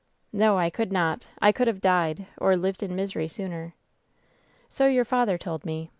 [0.33, 3.75] "No, I could not— I could have died, or lived in mis ery sooner."
[4.67, 5.89] "So your father told me.